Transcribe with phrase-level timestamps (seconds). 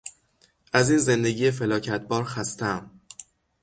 [0.73, 3.01] از این زندگی فلاکت بار خستهام.